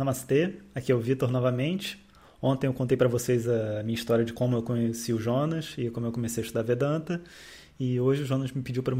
Namastê, 0.00 0.54
aqui 0.74 0.90
é 0.90 0.94
o 0.94 0.98
Vitor 0.98 1.30
novamente. 1.30 2.02
Ontem 2.40 2.66
eu 2.66 2.72
contei 2.72 2.96
para 2.96 3.06
vocês 3.06 3.46
a 3.46 3.82
minha 3.82 3.94
história 3.94 4.24
de 4.24 4.32
como 4.32 4.56
eu 4.56 4.62
conheci 4.62 5.12
o 5.12 5.20
Jonas 5.20 5.74
e 5.76 5.90
como 5.90 6.06
eu 6.06 6.12
comecei 6.12 6.42
a 6.42 6.46
estudar 6.46 6.62
Vedanta. 6.62 7.20
E 7.78 8.00
hoje 8.00 8.22
o 8.22 8.24
Jonas 8.24 8.50
me 8.50 8.62
pediu 8.62 8.82
para 8.82 8.94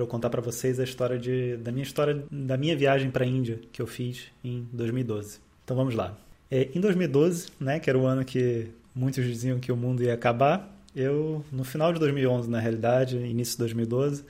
eu 0.00 0.06
contar 0.06 0.30
para 0.30 0.40
vocês 0.40 0.80
a 0.80 0.84
história 0.84 1.18
de, 1.18 1.58
da 1.58 1.70
minha 1.70 1.82
história 1.82 2.24
da 2.30 2.56
minha 2.56 2.74
viagem 2.74 3.10
para 3.10 3.24
a 3.24 3.28
Índia 3.28 3.60
que 3.70 3.82
eu 3.82 3.86
fiz 3.86 4.28
em 4.42 4.66
2012. 4.72 5.38
Então 5.64 5.76
vamos 5.76 5.94
lá. 5.94 6.16
É, 6.50 6.70
em 6.74 6.80
2012, 6.80 7.48
né, 7.60 7.78
que 7.78 7.90
era 7.90 7.98
o 7.98 8.06
ano 8.06 8.24
que 8.24 8.68
muitos 8.94 9.22
diziam 9.26 9.60
que 9.60 9.70
o 9.70 9.76
mundo 9.76 10.02
ia 10.02 10.14
acabar, 10.14 10.74
eu 10.96 11.44
no 11.52 11.62
final 11.62 11.92
de 11.92 12.00
2011, 12.00 12.48
na 12.48 12.58
realidade, 12.58 13.18
início 13.18 13.52
de 13.52 13.58
2012, 13.58 14.24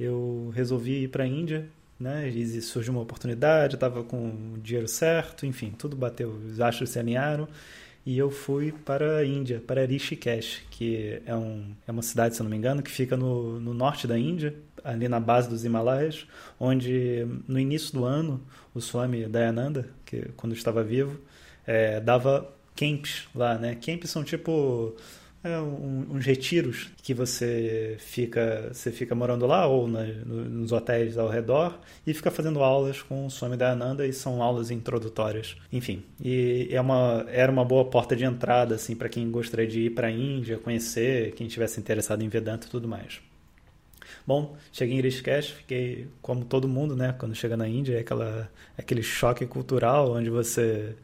eu 0.00 0.50
resolvi 0.52 1.04
ir 1.04 1.08
para 1.08 1.22
a 1.22 1.26
Índia 1.28 1.68
né? 2.00 2.28
E 2.28 2.60
surgiu 2.62 2.92
uma 2.94 3.02
oportunidade, 3.02 3.74
estava 3.74 4.02
com 4.02 4.54
o 4.54 4.58
dinheiro 4.58 4.88
certo, 4.88 5.44
enfim, 5.44 5.70
tudo 5.76 5.94
bateu, 5.94 6.30
os 6.30 6.60
astros 6.60 6.90
se 6.90 6.98
alinharam 6.98 7.46
e 8.04 8.16
eu 8.16 8.30
fui 8.30 8.72
para 8.72 9.18
a 9.18 9.26
Índia, 9.26 9.62
para 9.64 9.84
Rishikesh, 9.84 10.62
que 10.70 11.20
é, 11.26 11.34
um, 11.36 11.74
é 11.86 11.92
uma 11.92 12.02
cidade, 12.02 12.34
se 12.34 12.42
não 12.42 12.48
me 12.48 12.56
engano, 12.56 12.82
que 12.82 12.90
fica 12.90 13.16
no, 13.16 13.60
no 13.60 13.74
norte 13.74 14.06
da 14.06 14.18
Índia, 14.18 14.54
ali 14.82 15.06
na 15.06 15.20
base 15.20 15.48
dos 15.48 15.64
Himalaias, 15.64 16.26
onde 16.58 17.26
no 17.46 17.58
início 17.58 17.92
do 17.92 18.04
ano 18.04 18.42
o 18.74 18.80
Swami 18.80 19.26
Dayananda, 19.26 19.90
que 20.06 20.30
quando 20.36 20.54
estava 20.54 20.82
vivo, 20.82 21.20
é, 21.66 22.00
dava 22.00 22.50
camps 22.74 23.28
lá, 23.34 23.58
né? 23.58 23.74
Camps 23.74 24.08
são 24.08 24.24
tipo 24.24 24.96
é 25.42 25.58
um, 25.58 26.06
uns 26.10 26.26
retiros 26.26 26.90
que 27.02 27.14
você 27.14 27.96
fica 27.98 28.70
você 28.72 28.92
fica 28.92 29.14
morando 29.14 29.46
lá 29.46 29.66
ou 29.66 29.88
na, 29.88 30.04
nos 30.04 30.70
hotéis 30.70 31.16
ao 31.16 31.28
redor 31.28 31.78
e 32.06 32.12
fica 32.12 32.30
fazendo 32.30 32.62
aulas 32.62 33.00
com 33.00 33.26
o 33.26 33.30
Swami 33.30 33.56
Dayananda 33.56 34.06
e 34.06 34.12
são 34.12 34.42
aulas 34.42 34.70
introdutórias 34.70 35.56
enfim 35.72 36.04
e 36.22 36.68
é 36.70 36.80
uma 36.80 37.24
era 37.28 37.50
uma 37.50 37.64
boa 37.64 37.86
porta 37.86 38.14
de 38.14 38.24
entrada 38.24 38.74
assim 38.74 38.94
para 38.94 39.08
quem 39.08 39.30
gostaria 39.30 39.66
de 39.66 39.80
ir 39.86 39.90
para 39.90 40.08
a 40.08 40.10
Índia 40.10 40.58
conhecer 40.58 41.32
quem 41.32 41.46
estivesse 41.46 41.80
interessado 41.80 42.22
em 42.22 42.28
Vedanta 42.28 42.66
e 42.66 42.70
tudo 42.70 42.86
mais 42.86 43.20
Bom, 44.26 44.56
cheguei 44.70 44.98
em 44.98 45.00
Rishikesh, 45.00 45.50
fiquei 45.50 46.06
como 46.20 46.44
todo 46.44 46.68
mundo, 46.68 46.94
né? 46.94 47.14
Quando 47.18 47.34
chega 47.34 47.56
na 47.56 47.66
Índia, 47.66 47.96
é 47.96 48.00
aquela, 48.00 48.50
aquele 48.76 49.02
choque 49.02 49.46
cultural 49.46 50.12
onde 50.12 50.30
você 50.30 50.94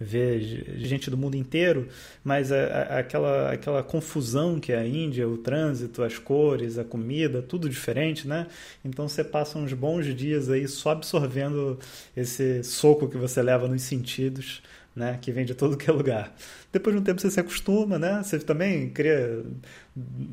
ver 0.00 0.40
gente 0.78 1.10
do 1.10 1.16
mundo 1.16 1.36
inteiro, 1.36 1.86
mas 2.24 2.50
a, 2.50 2.56
a, 2.56 2.98
aquela, 3.00 3.52
aquela 3.52 3.82
confusão 3.82 4.58
que 4.58 4.72
é 4.72 4.78
a 4.78 4.86
Índia, 4.86 5.28
o 5.28 5.36
trânsito, 5.36 6.02
as 6.02 6.16
cores, 6.18 6.78
a 6.78 6.84
comida, 6.84 7.42
tudo 7.42 7.68
diferente, 7.68 8.26
né? 8.26 8.46
Então 8.82 9.06
você 9.06 9.22
passa 9.22 9.58
uns 9.58 9.74
bons 9.74 10.06
dias 10.14 10.48
aí 10.48 10.66
só 10.66 10.92
absorvendo 10.92 11.78
esse 12.16 12.64
soco 12.64 13.08
que 13.08 13.18
você 13.18 13.42
leva 13.42 13.68
nos 13.68 13.82
sentidos, 13.82 14.62
né? 14.96 15.18
Que 15.20 15.30
vem 15.30 15.44
de 15.44 15.54
todo 15.54 15.76
que 15.76 15.90
é 15.90 15.92
lugar. 15.92 16.34
Depois 16.72 16.96
de 16.96 17.02
um 17.02 17.04
tempo 17.04 17.20
você 17.20 17.30
se 17.30 17.38
acostuma, 17.38 17.98
né? 17.98 18.22
Você 18.22 18.38
também 18.38 18.88
cria 18.88 19.44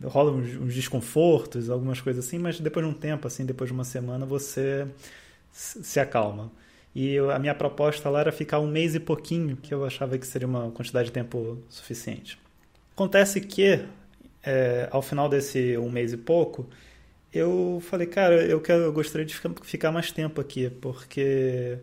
rola 0.05 0.31
uns, 0.31 0.55
uns 0.55 0.73
desconfortos, 0.73 1.69
algumas 1.69 1.99
coisas 1.99 2.25
assim, 2.25 2.37
mas 2.37 2.59
depois 2.59 2.85
de 2.85 2.91
um 2.91 2.95
tempo, 2.95 3.27
assim, 3.27 3.45
depois 3.45 3.69
de 3.69 3.73
uma 3.73 3.83
semana, 3.83 4.25
você 4.25 4.87
se 5.51 5.99
acalma. 5.99 6.51
E 6.99 7.19
a 7.19 7.37
minha 7.37 7.53
proposta 7.53 8.09
lá 8.09 8.21
era 8.21 8.31
ficar 8.31 8.59
um 8.59 8.65
mês 8.65 8.95
e 8.95 8.99
pouquinho, 8.99 9.55
que 9.55 9.71
eu 9.71 9.85
achava 9.85 10.17
que 10.17 10.25
seria 10.25 10.47
uma 10.47 10.71
quantidade 10.71 11.09
de 11.09 11.11
tempo 11.11 11.61
suficiente. 11.69 12.39
Acontece 12.95 13.39
que, 13.39 13.85
é, 14.41 14.87
ao 14.89 15.03
final 15.03 15.29
desse 15.29 15.77
um 15.77 15.91
mês 15.91 16.11
e 16.11 16.17
pouco, 16.17 16.67
eu 17.31 17.79
falei, 17.87 18.07
cara, 18.07 18.43
eu, 18.43 18.59
quero, 18.59 18.81
eu 18.81 18.91
gostaria 18.91 19.27
de 19.27 19.35
ficar 19.61 19.91
mais 19.91 20.11
tempo 20.11 20.41
aqui, 20.41 20.71
porque 20.71 21.77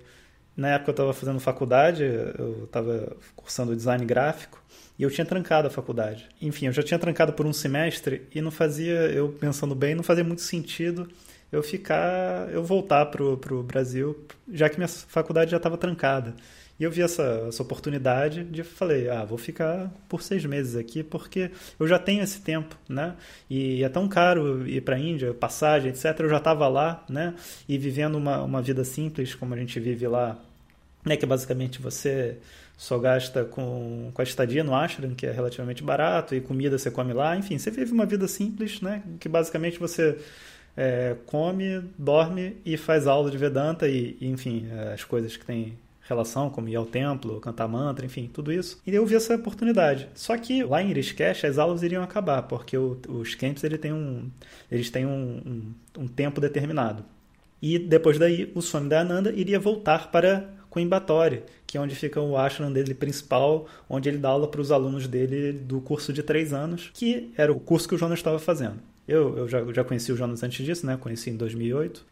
na 0.57 0.71
época 0.71 0.91
eu 0.91 0.95
estava 0.95 1.13
fazendo 1.13 1.39
faculdade, 1.39 2.03
eu 2.03 2.65
estava 2.65 3.17
cursando 3.37 3.77
design 3.77 4.05
gráfico, 4.05 4.61
e 4.99 5.05
eu 5.05 5.11
tinha 5.13 5.25
trancado 5.25 5.69
a 5.69 5.71
faculdade. 5.71 6.29
Enfim, 6.43 6.67
eu 6.67 6.73
já 6.73 6.83
tinha 6.83 6.99
trancado 6.99 7.35
por 7.35 7.47
um 7.47 7.53
semestre 7.53 8.23
e 8.35 8.41
não 8.41 8.51
fazia, 8.51 8.95
eu 9.13 9.29
pensando 9.29 9.77
bem, 9.77 9.95
não 9.95 10.03
fazia 10.03 10.25
muito 10.25 10.43
sentido 10.43 11.09
eu 11.55 11.63
ficar, 11.63 12.49
eu 12.53 12.65
voltar 12.65 13.07
pro, 13.07 13.39
pro 13.39 13.63
Brasil, 13.63 14.27
já 14.53 14.69
que 14.69 14.77
minha 14.77 14.89
faculdade 14.89 15.53
já 15.53 15.57
estava 15.57 15.79
trancada. 15.79 16.35
E 16.79 16.83
eu 16.83 16.91
vi 16.91 17.03
essa, 17.03 17.45
essa 17.49 17.63
oportunidade 17.63 18.43
de 18.43 18.65
falei, 18.65 19.09
ah, 19.09 19.25
vou 19.25 19.39
ficar 19.39 19.93
por 20.09 20.23
seis 20.23 20.45
meses 20.45 20.75
aqui 20.75 21.05
porque 21.05 21.53
eu 21.79 21.87
já 21.87 22.01
tenho 22.01 22.25
esse 22.25 22.41
tempo, 22.41 22.77
né? 22.89 23.15
E 23.49 23.85
é 23.85 23.89
tão 23.89 24.09
caro 24.09 24.67
ir 24.67 24.81
para 24.81 24.97
a 24.97 24.99
Índia, 24.99 25.33
passagem, 25.33 25.91
etc. 25.91 26.07
Eu 26.19 26.29
já 26.29 26.39
estava 26.39 26.67
lá, 26.67 27.05
né? 27.09 27.35
E 27.69 27.79
vivendo 27.79 28.17
uma, 28.17 28.43
uma 28.43 28.61
vida 28.61 28.85
simples 28.85 29.37
como 29.37 29.55
a 29.55 29.57
gente 29.57 29.79
vive 29.79 30.09
lá, 30.09 30.37
né? 31.05 31.17
Que 31.17 31.25
basicamente 31.25 31.81
você 31.81 32.39
só 32.77 32.99
gasta 32.99 33.45
com, 33.45 34.11
com 34.13 34.21
a 34.21 34.25
estadia 34.25 34.65
no 34.65 34.75
ashram, 34.75 35.15
que 35.15 35.27
é 35.27 35.31
relativamente 35.31 35.81
barato, 35.81 36.35
e 36.35 36.41
comida 36.41 36.77
você 36.77 36.91
come 36.91 37.13
lá. 37.13 37.37
Enfim, 37.37 37.57
você 37.57 37.71
vive 37.71 37.93
uma 37.93 38.05
vida 38.05 38.27
simples, 38.27 38.81
né? 38.81 39.01
Que 39.21 39.29
basicamente 39.29 39.79
você 39.79 40.19
é, 40.77 41.17
come, 41.27 41.83
dorme 41.99 42.57
e 42.65 42.77
faz 42.77 43.07
aula 43.07 43.31
de 43.31 43.39
Vedanta 43.39 43.89
e, 43.89 44.17
e 44.21 44.29
enfim, 44.29 44.67
é, 44.71 44.93
as 44.93 45.05
coisas 45.05 45.37
que 45.37 45.45
tem 45.45 45.77
relação, 46.07 46.51
como 46.51 46.69
ir 46.69 46.77
ao 46.77 46.85
templo, 46.85 47.41
cantar 47.41 47.67
mantra, 47.67 48.05
enfim, 48.05 48.29
tudo 48.33 48.53
isso. 48.53 48.81
E 48.87 48.95
eu 48.95 49.07
vi 49.07 49.15
essa 49.15 49.35
oportunidade. 49.35 50.09
Só 50.15 50.37
que 50.37 50.63
lá 50.63 50.83
em 50.83 50.93
Rishikesh 50.93 51.45
as 51.45 51.59
aulas 51.59 51.83
iriam 51.83 52.03
acabar, 52.03 52.43
porque 52.43 52.77
o, 52.77 52.99
os 53.09 53.35
camps 53.35 53.65
ele 53.65 53.79
tem 53.79 53.93
um, 53.93 54.31
eles 54.71 54.91
têm 54.91 55.07
um, 55.07 55.41
um, 55.97 56.03
um, 56.03 56.09
tempo 56.09 56.41
determinado. 56.41 57.05
E 57.61 57.79
depois 57.79 58.19
daí 58.19 58.53
o 58.55 58.61
Swami 58.61 58.89
Dayananda 58.89 59.33
iria 59.33 59.59
voltar 59.59 60.11
para 60.11 60.51
Coimbatore, 60.69 61.45
que 61.67 61.79
é 61.79 61.81
onde 61.81 61.95
fica 61.95 62.21
o 62.21 62.37
ashram 62.37 62.71
dele 62.71 62.95
principal, 62.95 63.67
onde 63.89 64.09
ele 64.09 64.19
dá 64.19 64.29
aula 64.29 64.47
para 64.47 64.61
os 64.61 64.71
alunos 64.71 65.09
dele 65.09 65.53
do 65.53 65.81
curso 65.81 66.13
de 66.13 66.23
três 66.23 66.53
anos, 66.53 66.91
que 66.93 67.33
era 67.37 67.51
o 67.51 67.59
curso 67.59 67.89
que 67.89 67.95
o 67.95 67.99
Jonas 67.99 68.19
estava 68.19 68.39
fazendo. 68.39 68.81
Eu, 69.07 69.37
eu 69.39 69.49
já, 69.49 69.65
já 69.73 69.85
conheci 69.85 70.13
o 70.13 70.17
Jonas 70.17 70.43
antes 70.43 70.65
disso, 70.65 70.87
né? 70.87 70.97
Conheci 70.97 71.31
em 71.31 71.37
2008. 71.37 72.05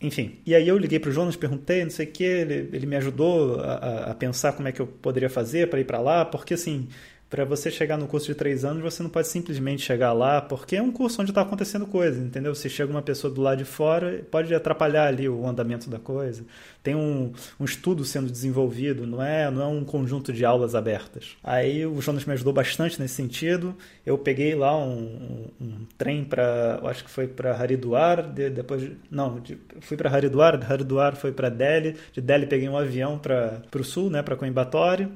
Enfim, 0.00 0.38
e 0.44 0.52
aí 0.54 0.66
eu 0.66 0.76
liguei 0.76 0.98
para 0.98 1.10
o 1.10 1.12
Jonas, 1.12 1.36
perguntei, 1.36 1.84
não 1.84 1.90
sei 1.90 2.06
o 2.06 2.10
que, 2.10 2.24
ele, 2.24 2.68
ele 2.72 2.86
me 2.86 2.96
ajudou 2.96 3.60
a, 3.60 4.10
a 4.10 4.14
pensar 4.14 4.52
como 4.52 4.66
é 4.66 4.72
que 4.72 4.82
eu 4.82 4.86
poderia 4.86 5.30
fazer 5.30 5.70
para 5.70 5.78
ir 5.78 5.84
para 5.84 6.00
lá, 6.00 6.24
porque 6.24 6.54
assim, 6.54 6.88
para 7.32 7.46
você 7.46 7.70
chegar 7.70 7.96
no 7.96 8.06
curso 8.06 8.26
de 8.26 8.34
três 8.34 8.62
anos, 8.62 8.82
você 8.82 9.02
não 9.02 9.08
pode 9.08 9.26
simplesmente 9.26 9.80
chegar 9.80 10.12
lá, 10.12 10.42
porque 10.42 10.76
é 10.76 10.82
um 10.82 10.92
curso 10.92 11.22
onde 11.22 11.30
está 11.30 11.40
acontecendo 11.40 11.86
coisa, 11.86 12.20
entendeu? 12.20 12.54
Se 12.54 12.68
chega 12.68 12.92
uma 12.92 13.00
pessoa 13.00 13.32
do 13.32 13.40
lado 13.40 13.56
de 13.56 13.64
fora, 13.64 14.22
pode 14.30 14.54
atrapalhar 14.54 15.06
ali 15.06 15.26
o 15.30 15.46
andamento 15.46 15.88
da 15.88 15.98
coisa. 15.98 16.44
Tem 16.82 16.94
um, 16.94 17.32
um 17.58 17.64
estudo 17.64 18.04
sendo 18.04 18.30
desenvolvido, 18.30 19.06
não 19.06 19.22
é, 19.22 19.50
não 19.50 19.62
é 19.62 19.66
um 19.66 19.82
conjunto 19.82 20.30
de 20.30 20.44
aulas 20.44 20.74
abertas. 20.74 21.30
Aí 21.42 21.86
o 21.86 22.02
Jonas 22.02 22.26
me 22.26 22.34
ajudou 22.34 22.52
bastante 22.52 23.00
nesse 23.00 23.14
sentido. 23.14 23.74
Eu 24.04 24.18
peguei 24.18 24.54
lá 24.54 24.76
um, 24.76 25.48
um, 25.58 25.64
um 25.64 25.86
trem 25.96 26.24
para, 26.24 26.80
acho 26.84 27.02
que 27.02 27.10
foi 27.10 27.26
para 27.26 27.56
Haridwar, 27.56 28.30
de, 28.30 28.50
depois, 28.50 28.90
não, 29.10 29.40
de, 29.40 29.56
fui 29.80 29.96
para 29.96 30.10
Haridwar, 30.10 30.70
Haridwar 30.70 31.16
foi 31.16 31.32
para 31.32 31.48
Delhi, 31.48 31.96
de 32.12 32.20
Delhi 32.20 32.44
peguei 32.44 32.68
um 32.68 32.76
avião 32.76 33.18
para 33.18 33.62
o 33.74 33.82
sul, 33.82 34.10
né, 34.10 34.22
para 34.22 34.36
Coimbatore 34.36 35.08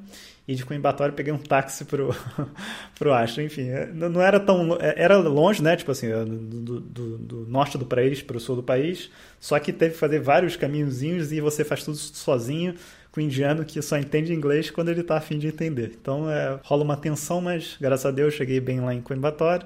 e 0.49 0.55
de 0.55 0.65
Coimbatore 0.65 1.13
peguei 1.13 1.33
um 1.33 1.39
táxi 1.39 1.85
pro, 1.85 2.15
pro 2.97 3.13
Ashton. 3.13 3.43
Enfim, 3.43 3.69
é, 3.69 3.87
não 3.87 4.23
era 4.23 4.39
tão. 4.39 4.77
É, 4.81 4.95
era 4.97 5.17
longe, 5.17 5.63
né? 5.63 5.75
Tipo 5.77 5.91
assim, 5.91 6.09
do, 6.09 6.81
do, 6.81 7.19
do 7.19 7.37
norte 7.49 7.77
do 7.77 7.85
país 7.85 8.23
para 8.23 8.37
o 8.37 8.41
sul 8.41 8.57
do 8.57 8.63
país. 8.63 9.11
Só 9.41 9.59
que 9.59 9.73
teve 9.73 9.95
que 9.95 10.01
fazer 10.01 10.21
vários 10.21 10.55
caminhozinhos 10.55 11.33
e 11.33 11.41
você 11.41 11.65
faz 11.65 11.85
tudo 11.85 11.97
sozinho 11.97 12.75
com 13.11 13.21
o 13.21 13.23
indiano 13.23 13.65
que 13.65 13.81
só 13.83 13.97
entende 13.97 14.33
inglês 14.33 14.71
quando 14.71 14.91
ele 14.91 15.01
está 15.01 15.17
afim 15.17 15.39
de 15.39 15.49
entender. 15.49 15.97
Então 16.01 16.31
é, 16.31 16.61
rola 16.63 16.85
uma 16.85 16.97
tensão, 16.97 17.41
mas 17.41 17.77
graças 17.81 18.07
a 18.07 18.11
Deus 18.11 18.35
cheguei 18.35 18.61
bem 18.61 18.81
lá 18.81 18.95
em 18.95 19.01
Coimbatore. 19.01 19.65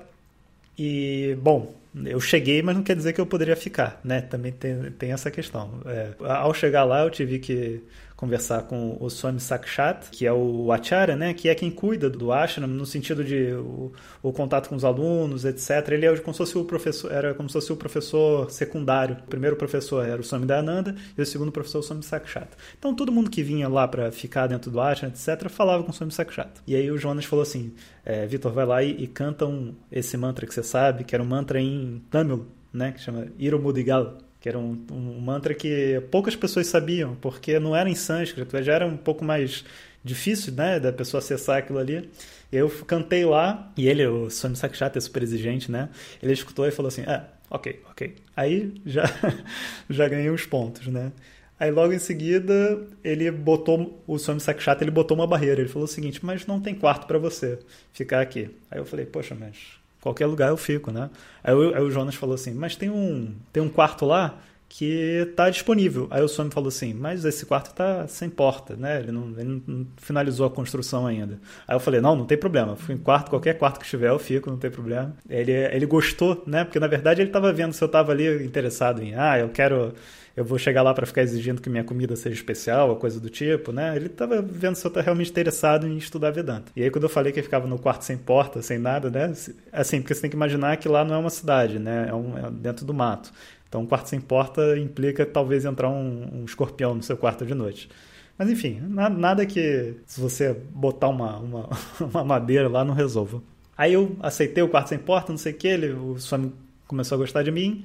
E, 0.78 1.36
bom, 1.42 1.74
eu 2.06 2.20
cheguei, 2.20 2.62
mas 2.62 2.74
não 2.74 2.82
quer 2.82 2.96
dizer 2.96 3.12
que 3.12 3.20
eu 3.20 3.26
poderia 3.26 3.56
ficar, 3.56 4.00
né? 4.02 4.22
Também 4.22 4.52
tem, 4.52 4.90
tem 4.92 5.12
essa 5.12 5.30
questão. 5.30 5.82
É, 5.84 6.12
ao 6.24 6.54
chegar 6.54 6.84
lá, 6.84 7.02
eu 7.02 7.10
tive 7.10 7.38
que 7.38 7.82
conversar 8.20 8.64
com 8.64 8.98
o 9.00 9.08
Swami 9.08 9.40
Sakshat, 9.40 10.10
que 10.10 10.26
é 10.26 10.32
o 10.32 10.70
Acharya, 10.70 11.16
né, 11.16 11.32
que 11.32 11.48
é 11.48 11.54
quem 11.54 11.70
cuida 11.70 12.10
do 12.10 12.30
ashram 12.30 12.68
no 12.68 12.84
sentido 12.84 13.24
de 13.24 13.54
o, 13.54 13.92
o, 14.22 14.30
contato 14.30 14.68
com 14.68 14.76
os 14.76 14.84
alunos, 14.84 15.46
etc. 15.46 15.88
Ele 15.92 16.04
é 16.04 16.14
como 16.18 16.34
se 16.34 16.38
fosse 16.38 16.58
o 16.58 16.64
professor, 16.66 17.10
era 17.10 17.32
como 17.32 17.48
se 17.48 17.54
fosse 17.54 17.72
o 17.72 17.76
professor 17.76 18.50
secundário. 18.50 19.16
O 19.24 19.28
primeiro 19.30 19.56
professor 19.56 20.06
era 20.06 20.20
o 20.20 20.24
Swami 20.24 20.44
Dayananda 20.44 20.94
e 21.16 21.22
o 21.22 21.24
segundo 21.24 21.50
professor 21.50 21.78
o 21.78 21.82
Swami 21.82 22.02
Sakshat. 22.02 22.48
Então 22.78 22.94
todo 22.94 23.10
mundo 23.10 23.30
que 23.30 23.42
vinha 23.42 23.66
lá 23.70 23.88
para 23.88 24.12
ficar 24.12 24.46
dentro 24.46 24.70
do 24.70 24.78
ashram, 24.78 25.08
etc, 25.08 25.48
falava 25.48 25.82
com 25.82 25.90
o 25.90 25.94
Swami 25.94 26.12
Sakshat. 26.12 26.50
E 26.66 26.76
aí 26.76 26.90
o 26.90 26.98
Jonas 26.98 27.24
falou 27.24 27.42
assim: 27.42 27.72
é, 28.04 28.26
Vitor, 28.26 28.52
vai 28.52 28.66
lá 28.66 28.82
e, 28.82 29.02
e 29.02 29.06
canta 29.06 29.46
um, 29.46 29.74
esse 29.90 30.14
mantra 30.18 30.46
que 30.46 30.52
você 30.52 30.62
sabe, 30.62 31.04
que 31.04 31.14
era 31.14 31.24
um 31.24 31.26
mantra 31.26 31.58
em 31.58 32.02
Tamil, 32.10 32.46
né, 32.70 32.92
que 32.92 33.00
chama 33.00 33.28
Iromudigal 33.38 34.18
que 34.40 34.48
era 34.48 34.58
um, 34.58 34.84
um, 34.90 35.20
mantra 35.20 35.54
que 35.54 36.02
poucas 36.10 36.34
pessoas 36.34 36.66
sabiam, 36.66 37.14
porque 37.16 37.58
não 37.58 37.76
era 37.76 37.88
em 37.88 37.94
sânscrito, 37.94 38.62
já 38.62 38.74
era 38.74 38.86
um 38.86 38.96
pouco 38.96 39.24
mais 39.24 39.64
difícil, 40.02 40.54
né, 40.54 40.80
da 40.80 40.92
pessoa 40.92 41.18
acessar 41.18 41.58
aquilo 41.58 41.78
ali. 41.78 42.08
Eu 42.50 42.68
cantei 42.86 43.24
lá, 43.24 43.70
e 43.76 43.86
ele, 43.86 44.06
o 44.06 44.30
Swami 44.30 44.56
Sakshata, 44.56 44.98
é 44.98 45.00
super 45.00 45.22
exigente, 45.22 45.70
né, 45.70 45.90
ele 46.22 46.32
escutou 46.32 46.66
e 46.66 46.70
falou 46.70 46.88
assim, 46.88 47.02
ah, 47.06 47.26
ok, 47.50 47.80
ok. 47.90 48.14
Aí 48.34 48.72
já, 48.86 49.04
já 49.90 50.08
ganhei 50.08 50.30
uns 50.30 50.46
pontos, 50.46 50.86
né. 50.86 51.12
Aí 51.58 51.70
logo 51.70 51.92
em 51.92 51.98
seguida, 51.98 52.86
ele 53.04 53.30
botou, 53.30 54.02
o 54.06 54.18
Swami 54.18 54.40
Sakshat, 54.40 54.82
ele 54.82 54.90
botou 54.90 55.14
uma 55.14 55.26
barreira. 55.26 55.60
Ele 55.60 55.68
falou 55.68 55.84
o 55.84 55.88
seguinte, 55.88 56.24
mas 56.24 56.46
não 56.46 56.58
tem 56.58 56.74
quarto 56.74 57.06
para 57.06 57.18
você 57.18 57.58
ficar 57.92 58.22
aqui. 58.22 58.48
Aí 58.70 58.78
eu 58.78 58.86
falei, 58.86 59.04
poxa, 59.04 59.36
mas 59.38 59.78
qualquer 60.00 60.26
lugar 60.26 60.48
eu 60.50 60.56
fico, 60.56 60.90
né? 60.90 61.10
Aí, 61.42 61.52
eu, 61.52 61.74
aí 61.74 61.82
o 61.82 61.90
Jonas 61.90 62.14
falou 62.14 62.34
assim, 62.34 62.52
mas 62.54 62.76
tem 62.76 62.90
um, 62.90 63.34
tem 63.52 63.62
um 63.62 63.68
quarto 63.68 64.04
lá 64.04 64.38
que 64.70 65.26
está 65.28 65.50
disponível. 65.50 66.06
Aí 66.10 66.22
o 66.22 66.28
Swami 66.28 66.52
falou 66.52 66.68
assim, 66.68 66.94
mas 66.94 67.24
esse 67.24 67.44
quarto 67.44 67.70
está 67.70 68.06
sem 68.06 68.30
porta, 68.30 68.76
né? 68.76 69.00
Ele 69.00 69.10
não, 69.10 69.34
ele 69.36 69.62
não, 69.66 69.86
finalizou 69.96 70.46
a 70.46 70.50
construção 70.50 71.08
ainda. 71.08 71.40
Aí 71.66 71.74
eu 71.74 71.80
falei, 71.80 72.00
não, 72.00 72.14
não 72.14 72.24
tem 72.24 72.38
problema. 72.38 72.76
Fui 72.76 72.94
em 72.94 72.98
quarto, 72.98 73.30
qualquer 73.30 73.58
quarto 73.58 73.80
que 73.80 73.84
estiver 73.84 74.10
eu 74.10 74.18
fico, 74.18 74.48
não 74.48 74.56
tem 74.56 74.70
problema. 74.70 75.12
Ele, 75.28 75.50
ele 75.50 75.86
gostou, 75.86 76.44
né? 76.46 76.62
Porque 76.62 76.78
na 76.78 76.86
verdade 76.86 77.20
ele 77.20 77.30
estava 77.30 77.52
vendo 77.52 77.72
se 77.72 77.82
eu 77.82 77.86
estava 77.86 78.12
ali 78.12 78.44
interessado 78.44 79.02
em, 79.02 79.12
ah, 79.16 79.40
eu 79.40 79.48
quero 79.48 79.92
eu 80.36 80.44
vou 80.44 80.56
chegar 80.56 80.82
lá 80.82 80.94
para 80.94 81.04
ficar 81.04 81.22
exigindo 81.22 81.60
que 81.60 81.68
minha 81.68 81.84
comida 81.84 82.14
seja 82.14 82.36
especial, 82.36 82.88
ou 82.90 82.96
coisa 82.96 83.20
do 83.20 83.28
tipo, 83.28 83.72
né? 83.72 83.96
Ele 83.96 84.06
estava 84.06 84.40
vendo 84.40 84.76
se 84.76 84.86
eu 84.86 84.88
estava 84.88 85.04
realmente 85.04 85.30
interessado 85.30 85.86
em 85.86 85.96
estudar 85.96 86.30
Vedanta. 86.30 86.70
E 86.76 86.82
aí 86.82 86.90
quando 86.90 87.04
eu 87.04 87.10
falei 87.10 87.32
que 87.32 87.40
eu 87.40 87.44
ficava 87.44 87.66
no 87.66 87.78
quarto 87.78 88.04
sem 88.04 88.16
porta, 88.16 88.62
sem 88.62 88.78
nada, 88.78 89.10
né? 89.10 89.32
Assim, 89.72 90.00
porque 90.00 90.14
você 90.14 90.20
tem 90.20 90.30
que 90.30 90.36
imaginar 90.36 90.76
que 90.76 90.88
lá 90.88 91.04
não 91.04 91.16
é 91.16 91.18
uma 91.18 91.30
cidade, 91.30 91.78
né? 91.78 92.06
É, 92.08 92.14
um, 92.14 92.38
é 92.38 92.50
dentro 92.50 92.86
do 92.86 92.94
mato. 92.94 93.32
Então, 93.70 93.82
um 93.82 93.86
quarto 93.86 94.08
sem 94.08 94.20
porta 94.20 94.76
implica 94.76 95.24
talvez 95.24 95.64
entrar 95.64 95.88
um, 95.88 96.40
um 96.40 96.44
escorpião 96.44 96.92
no 96.92 97.04
seu 97.04 97.16
quarto 97.16 97.46
de 97.46 97.54
noite. 97.54 97.88
Mas 98.36 98.50
enfim, 98.50 98.82
nada 98.88 99.46
que 99.46 99.94
se 100.06 100.20
você 100.20 100.56
botar 100.74 101.08
uma, 101.08 101.38
uma, 101.38 101.68
uma, 102.00 102.24
madeira 102.24 102.68
lá 102.68 102.84
não 102.84 102.94
resolva. 102.94 103.40
Aí 103.78 103.92
eu 103.92 104.16
aceitei 104.20 104.60
o 104.62 104.68
quarto 104.68 104.88
sem 104.88 104.98
porta, 104.98 105.30
não 105.30 105.38
sei 105.38 105.52
o 105.52 105.56
que, 105.56 105.68
ele, 105.68 105.92
o 105.92 106.18
Swami 106.18 106.52
começou 106.88 107.14
a 107.14 107.18
gostar 107.18 107.44
de 107.44 107.52
mim, 107.52 107.84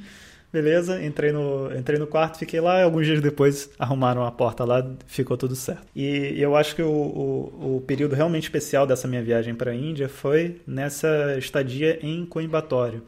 beleza, 0.52 1.06
entrei 1.06 1.32
no, 1.32 1.70
entrei 1.78 2.00
no 2.00 2.08
quarto, 2.08 2.40
fiquei 2.40 2.60
lá, 2.60 2.82
alguns 2.82 3.06
dias 3.06 3.22
depois 3.22 3.70
arrumaram 3.78 4.26
a 4.26 4.32
porta 4.32 4.66
lá, 4.66 4.84
ficou 5.06 5.38
tudo 5.38 5.56
certo. 5.56 5.86
E 5.96 6.34
eu 6.42 6.56
acho 6.56 6.76
que 6.76 6.82
o, 6.82 6.90
o, 6.90 7.76
o, 7.76 7.82
período 7.82 8.16
realmente 8.16 8.44
especial 8.44 8.88
dessa 8.88 9.08
minha 9.08 9.22
viagem 9.22 9.54
para 9.54 9.72
a 9.72 9.76
Índia 9.76 10.10
foi 10.10 10.62
nessa 10.66 11.38
estadia 11.38 12.00
em 12.02 12.26
Coimbatório 12.26 13.04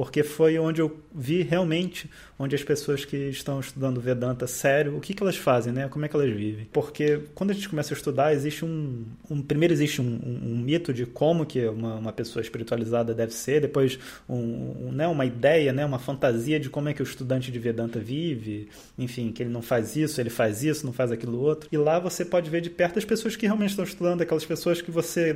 porque 0.00 0.22
foi 0.22 0.58
onde 0.58 0.80
eu 0.80 0.98
vi 1.14 1.42
realmente 1.42 2.08
onde 2.38 2.54
as 2.56 2.64
pessoas 2.64 3.04
que 3.04 3.18
estão 3.28 3.60
estudando 3.60 4.00
Vedanta 4.00 4.46
sério, 4.46 4.96
o 4.96 5.00
que, 5.00 5.12
que 5.12 5.22
elas 5.22 5.36
fazem, 5.36 5.74
né? 5.74 5.88
Como 5.90 6.02
é 6.02 6.08
que 6.08 6.16
elas 6.16 6.34
vivem? 6.34 6.66
Porque 6.72 7.24
quando 7.34 7.50
a 7.50 7.52
gente 7.52 7.68
começa 7.68 7.92
a 7.92 7.96
estudar, 7.96 8.32
existe 8.32 8.64
um, 8.64 9.04
um 9.30 9.42
primeiro 9.42 9.74
existe 9.74 10.00
um, 10.00 10.06
um, 10.06 10.52
um, 10.52 10.56
mito 10.56 10.94
de 10.94 11.04
como 11.04 11.44
que 11.44 11.66
uma, 11.68 11.96
uma 11.96 12.12
pessoa 12.14 12.40
espiritualizada 12.42 13.12
deve 13.12 13.34
ser, 13.34 13.60
depois 13.60 13.98
um, 14.26 14.90
né, 14.90 15.06
uma 15.06 15.26
ideia, 15.26 15.70
né, 15.70 15.84
uma 15.84 15.98
fantasia 15.98 16.58
de 16.58 16.70
como 16.70 16.88
é 16.88 16.94
que 16.94 17.02
o 17.02 17.04
estudante 17.04 17.52
de 17.52 17.58
Vedanta 17.58 17.98
vive, 17.98 18.70
enfim, 18.98 19.30
que 19.30 19.42
ele 19.42 19.50
não 19.50 19.60
faz 19.60 19.96
isso, 19.96 20.18
ele 20.18 20.30
faz 20.30 20.64
isso, 20.64 20.86
não 20.86 20.94
faz 20.94 21.12
aquilo 21.12 21.38
outro. 21.38 21.68
E 21.70 21.76
lá 21.76 21.98
você 21.98 22.24
pode 22.24 22.48
ver 22.48 22.62
de 22.62 22.70
perto 22.70 22.98
as 22.98 23.04
pessoas 23.04 23.36
que 23.36 23.44
realmente 23.44 23.70
estão 23.72 23.84
estudando, 23.84 24.22
aquelas 24.22 24.46
pessoas 24.46 24.80
que 24.80 24.90
você 24.90 25.34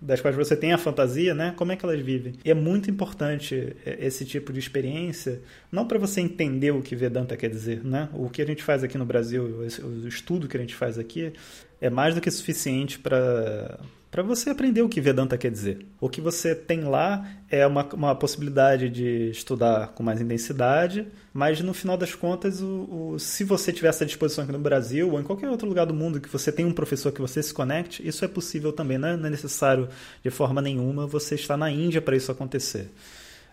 das 0.00 0.20
quais 0.20 0.36
você 0.36 0.56
tem 0.56 0.72
a 0.72 0.78
fantasia, 0.78 1.34
né? 1.34 1.52
Como 1.56 1.72
é 1.72 1.76
que 1.76 1.84
elas 1.84 2.00
vivem? 2.00 2.34
E 2.44 2.50
é 2.50 2.54
muito 2.54 2.90
importante 2.90 3.76
é, 3.84 3.98
esse 4.00 4.24
tipo 4.24 4.52
de 4.52 4.58
experiência, 4.58 5.40
não 5.70 5.86
para 5.86 5.98
você 5.98 6.20
entender 6.20 6.70
o 6.70 6.82
que 6.82 6.94
Vedanta 6.94 7.36
quer 7.36 7.50
dizer, 7.50 7.84
né? 7.84 8.08
O 8.12 8.28
que 8.28 8.40
a 8.40 8.46
gente 8.46 8.62
faz 8.62 8.84
aqui 8.84 8.96
no 8.96 9.04
Brasil, 9.04 9.42
o 9.82 10.08
estudo 10.08 10.48
que 10.48 10.56
a 10.56 10.60
gente 10.60 10.74
faz 10.74 10.98
aqui, 10.98 11.32
é 11.80 11.90
mais 11.90 12.14
do 12.14 12.20
que 12.20 12.30
suficiente 12.30 12.98
para 12.98 13.78
para 14.10 14.22
você 14.22 14.50
aprender 14.50 14.80
o 14.82 14.88
que 14.88 15.00
Vedanta 15.00 15.36
quer 15.36 15.50
dizer. 15.50 15.86
O 16.00 16.08
que 16.08 16.20
você 16.20 16.54
tem 16.54 16.80
lá 16.80 17.28
é 17.50 17.66
uma, 17.66 17.84
uma 17.92 18.14
possibilidade 18.14 18.88
de 18.88 19.30
estudar 19.30 19.88
com 19.88 20.02
mais 20.02 20.20
intensidade, 20.20 21.06
mas 21.32 21.60
no 21.60 21.74
final 21.74 21.96
das 21.96 22.14
contas, 22.14 22.62
o, 22.62 23.12
o, 23.12 23.18
se 23.18 23.44
você 23.44 23.72
tiver 23.72 23.88
essa 23.88 24.06
disposição 24.06 24.44
aqui 24.44 24.52
no 24.52 24.58
Brasil 24.58 25.10
ou 25.10 25.20
em 25.20 25.22
qualquer 25.22 25.50
outro 25.50 25.68
lugar 25.68 25.84
do 25.84 25.92
mundo 25.92 26.20
que 26.20 26.28
você 26.28 26.50
tem 26.50 26.64
um 26.64 26.72
professor 26.72 27.12
que 27.12 27.20
você 27.20 27.42
se 27.42 27.52
conecte, 27.52 28.06
isso 28.06 28.24
é 28.24 28.28
possível 28.28 28.72
também. 28.72 28.96
Né? 28.96 29.14
Não 29.16 29.26
é 29.26 29.30
necessário 29.30 29.88
de 30.22 30.30
forma 30.30 30.62
nenhuma 30.62 31.06
você 31.06 31.34
estar 31.34 31.56
na 31.56 31.70
Índia 31.70 32.00
para 32.00 32.16
isso 32.16 32.32
acontecer. 32.32 32.90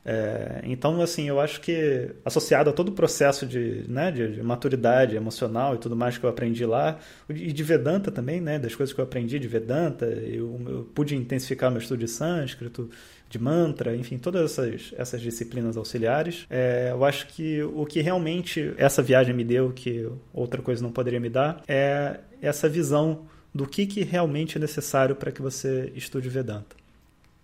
É, 0.06 0.62
então, 0.64 1.02
assim, 1.02 1.28
eu 1.28 1.40
acho 1.40 1.60
que 1.60 2.12
associado 2.24 2.70
a 2.70 2.74
todo 2.74 2.90
o 2.90 2.92
processo 2.92 3.44
de, 3.44 3.84
né, 3.88 4.12
de, 4.12 4.34
de, 4.34 4.44
maturidade 4.44 5.16
emocional 5.16 5.74
e 5.74 5.80
tudo 5.80 5.96
mais 5.96 6.16
que 6.16 6.24
eu 6.24 6.30
aprendi 6.30 6.64
lá, 6.64 7.00
e 7.28 7.52
de 7.52 7.64
Vedanta 7.64 8.12
também, 8.12 8.40
né, 8.40 8.60
das 8.60 8.76
coisas 8.76 8.94
que 8.94 9.02
eu 9.02 9.04
aprendi 9.04 9.40
de 9.40 9.48
Vedanta, 9.48 10.06
eu, 10.06 10.62
eu 10.68 10.90
pude 10.94 11.16
intensificar 11.16 11.72
meu 11.72 11.82
estudo 11.82 12.02
de 12.02 12.08
sânscrito, 12.08 12.88
de 13.28 13.40
mantra, 13.40 13.96
enfim, 13.96 14.20
todas 14.20 14.52
essas, 14.52 14.94
essas 14.96 15.22
disciplinas 15.22 15.76
auxiliares. 15.76 16.46
É, 16.52 16.90
eu 16.92 17.04
acho 17.04 17.26
que 17.28 17.64
o 17.64 17.84
que 17.84 18.00
realmente 18.00 18.76
essa 18.78 19.02
viagem 19.02 19.34
me 19.34 19.44
deu, 19.44 19.74
que 19.74 20.08
outra 20.32 20.62
coisa 20.62 20.84
não 20.84 20.92
poderia 20.92 21.20
me 21.20 21.30
dar, 21.30 21.64
é 21.68 22.20
essa 22.40 22.70
visão 22.70 23.26
do 23.52 23.66
que, 23.66 23.88
que 23.88 24.04
realmente 24.04 24.58
é 24.58 24.62
necessário 24.62 25.16
para 25.16 25.32
que 25.32 25.42
você 25.42 25.92
estude 25.96 26.30
Vedanta. 26.30 26.76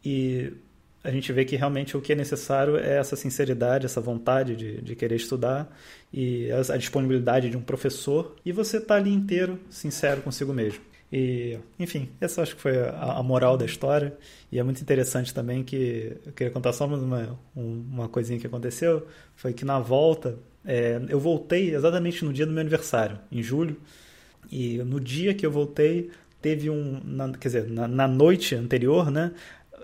E 0.06 0.54
a 1.04 1.10
gente 1.10 1.32
vê 1.34 1.44
que 1.44 1.56
realmente 1.56 1.98
o 1.98 2.02
que 2.02 2.14
é 2.14 2.16
necessário 2.16 2.78
é 2.78 2.98
essa 2.98 3.16
sinceridade, 3.16 3.86
essa 3.86 4.00
vontade 4.00 4.56
de, 4.56 4.82
de 4.82 4.96
querer 4.96 5.16
estudar 5.16 5.76
e 6.14 6.50
a, 6.52 6.78
disponibilidade 6.78 7.50
de 7.50 7.58
um 7.58 7.62
professor 7.62 8.36
e 8.46 8.52
você 8.52 8.80
tá 8.80 8.96
ali 8.96 9.12
inteiro, 9.12 9.60
sincero 9.70 10.22
consigo 10.22 10.54
mesmo. 10.54 10.82
E, 11.12 11.60
enfim, 11.78 12.10
essa 12.22 12.42
acho 12.42 12.56
que 12.56 12.62
foi 12.62 12.80
a, 12.80 13.18
a, 13.18 13.24
moral 13.24 13.58
da 13.58 13.66
história. 13.66 14.16
E 14.50 14.60
é 14.60 14.64
muito 14.64 14.82
interessante 14.82 15.34
também 15.34 15.62
que 15.62 16.18
eu 16.26 16.32
queria 16.32 16.54
contar 16.54 16.72
só 16.72 16.86
uma, 16.86 17.38
uma 17.54 18.08
coisinha 18.08 18.40
que 18.40 18.48
aconteceu. 18.48 19.06
Foi 19.36 19.52
que 19.52 19.66
na 19.66 19.78
volta, 19.78 20.38
é, 20.64 21.02
eu 21.10 21.20
voltei 21.20 21.76
exatamente 21.76 22.24
no 22.24 22.32
dia 22.32 22.46
do 22.46 22.54
meu 22.54 22.62
aniversário, 22.62 23.20
em 23.30 23.44
julho. 23.44 23.76
E 24.50 24.78
no 24.78 25.02
dia 25.02 25.34
que 25.34 25.46
eu 25.46 25.52
voltei, 25.52 26.12
teve 26.42 26.70
um. 26.70 27.02
Na, 27.04 27.30
quer 27.34 27.48
dizer, 27.48 27.70
na, 27.70 27.88
na 27.88 28.08
noite 28.08 28.56
anterior, 28.56 29.12
né? 29.12 29.32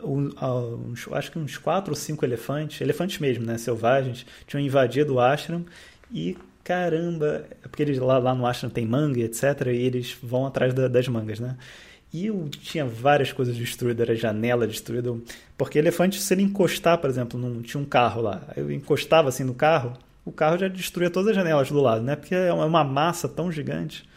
Uns, 0.04 1.08
acho 1.12 1.32
que 1.32 1.40
uns 1.40 1.58
quatro 1.58 1.92
ou 1.92 1.96
cinco 1.96 2.26
elefantes, 2.26 2.82
elefantes 2.82 3.20
mesmo, 3.20 3.46
né, 3.46 3.58
selvagens, 3.58 4.26
tinham 4.46 4.62
invadido 4.62 5.16
o 5.16 5.20
ashram 5.20 5.66
e 6.12 6.38
caramba, 6.64 7.46
é 7.64 7.68
porque 7.68 7.82
eles 7.82 7.98
lá, 7.98 8.18
lá 8.18 8.36
no 8.36 8.46
ashram 8.46 8.70
tem 8.70 8.86
manga, 8.86 9.22
etc, 9.22 9.68
e 9.68 9.78
eles 9.78 10.18
vão 10.22 10.46
atrás 10.46 10.74
da, 10.74 10.88
das 10.88 11.08
mangas, 11.08 11.40
né? 11.40 11.56
E 12.14 12.28
eu 12.28 12.48
tinha 12.50 12.86
várias 12.86 13.32
coisas 13.32 13.56
destruídas, 13.56 14.08
era 14.08 14.16
janela 14.18 14.66
destruída, 14.68 15.14
porque 15.58 15.78
elefante, 15.78 16.20
se 16.20 16.34
ele 16.34 16.44
encostar, 16.44 16.98
por 16.98 17.10
exemplo, 17.10 17.40
num, 17.40 17.62
tinha 17.62 17.82
um 17.82 17.86
carro 17.86 18.22
lá, 18.22 18.42
eu 18.56 18.72
encostava 18.72 19.30
assim 19.30 19.44
no 19.44 19.54
carro, 19.54 19.94
o 20.26 20.32
carro 20.32 20.58
já 20.58 20.68
destruía 20.68 21.10
todas 21.10 21.30
as 21.30 21.36
janelas 21.36 21.70
do 21.70 21.82
lado, 21.82 22.02
né? 22.02 22.16
Porque 22.16 22.36
é 22.36 22.52
uma 22.52 22.84
massa 22.84 23.30
tão 23.30 23.50
gigante. 23.50 24.08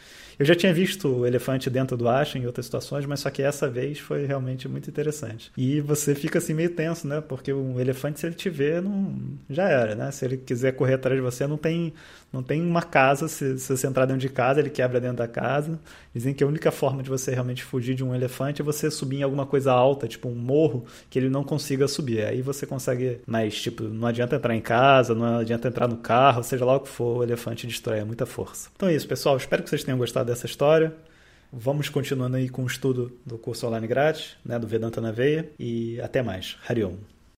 Eu 0.41 0.47
já 0.47 0.55
tinha 0.55 0.73
visto 0.73 1.07
o 1.07 1.27
elefante 1.27 1.69
dentro 1.69 1.99
do 1.99 2.09
Asha 2.09 2.39
em 2.39 2.47
outras 2.47 2.65
situações, 2.65 3.05
mas 3.05 3.21
só 3.21 3.29
que 3.29 3.43
essa 3.43 3.69
vez 3.69 3.99
foi 3.99 4.25
realmente 4.25 4.67
muito 4.67 4.89
interessante. 4.89 5.53
E 5.55 5.83
você 5.83 6.15
fica 6.15 6.39
assim 6.39 6.55
meio 6.55 6.71
tenso, 6.71 7.07
né? 7.07 7.21
Porque 7.21 7.53
o 7.53 7.79
elefante, 7.79 8.19
se 8.21 8.27
ele 8.27 8.35
te 8.35 8.49
vê, 8.49 8.81
não... 8.81 9.15
já 9.51 9.69
era, 9.69 9.95
né? 9.95 10.11
Se 10.11 10.25
ele 10.25 10.39
quiser 10.39 10.73
correr 10.73 10.95
atrás 10.95 11.15
de 11.15 11.21
você, 11.21 11.47
não 11.47 11.59
tem, 11.59 11.93
não 12.33 12.43
tem 12.43 12.63
uma 12.63 12.81
casa. 12.81 13.29
Se, 13.29 13.59
se 13.59 13.77
você 13.77 13.87
entrar 13.87 14.07
dentro 14.07 14.23
de 14.23 14.31
casa, 14.31 14.61
ele 14.61 14.71
quebra 14.71 14.99
dentro 14.99 15.19
da 15.19 15.29
casa. 15.29 15.79
Dizem 16.15 16.33
que 16.33 16.43
a 16.43 16.47
única 16.47 16.71
forma 16.71 17.03
de 17.03 17.11
você 17.11 17.33
realmente 17.33 17.63
fugir 17.63 17.95
de 17.95 18.03
um 18.03 18.15
elefante 18.15 18.63
é 18.63 18.65
você 18.65 18.91
subir 18.91 19.19
em 19.19 19.23
alguma 19.23 19.45
coisa 19.45 19.71
alta, 19.73 20.09
tipo 20.09 20.27
um 20.27 20.35
morro, 20.35 20.87
que 21.11 21.19
ele 21.19 21.29
não 21.29 21.45
consiga 21.45 21.87
subir. 21.87 22.25
Aí 22.25 22.41
você 22.41 22.65
consegue, 22.65 23.21
mas 23.27 23.61
tipo, 23.61 23.83
não 23.83 24.09
adianta 24.09 24.37
entrar 24.37 24.57
em 24.57 24.61
casa, 24.63 25.15
não 25.15 25.37
adianta 25.41 25.69
entrar 25.69 25.87
no 25.87 25.99
carro, 25.99 26.43
seja 26.43 26.65
lá 26.65 26.77
o 26.77 26.81
que 26.81 26.89
for, 26.89 27.19
o 27.19 27.23
elefante 27.23 27.67
destrói 27.67 27.99
é 27.99 28.05
muita 28.05 28.25
força. 28.25 28.71
Então 28.75 28.89
é 28.89 28.95
isso, 28.95 29.07
pessoal. 29.07 29.37
Espero 29.37 29.63
que 29.63 29.69
vocês 29.69 29.85
tenham 29.85 29.99
gostado 29.99 30.30
dessa 30.31 30.47
história. 30.47 30.95
Vamos 31.53 31.89
continuando 31.89 32.37
aí 32.37 32.49
com 32.49 32.63
o 32.63 32.67
estudo 32.67 33.19
do 33.27 33.37
curso 33.37 33.67
online 33.67 33.87
grátis, 33.87 34.37
né, 34.45 34.59
do 34.59 34.67
Vedanta 34.67 35.01
na 35.01 35.11
Veia, 35.11 35.51
e 35.59 36.01
até 36.01 36.23
mais. 36.23 36.57
Hariom. 36.69 36.95